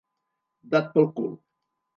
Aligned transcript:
Dat 0.71 0.87
pel 0.93 1.07
cul. 1.15 1.31